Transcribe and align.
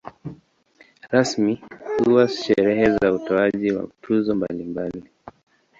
Rasmi 1.09 1.63
huwa 2.05 2.27
sherehe 2.27 2.89
za 2.91 3.11
utoaji 3.13 3.71
wa 3.71 3.87
tuzo 4.01 4.35
mbalimbali. 4.35 5.03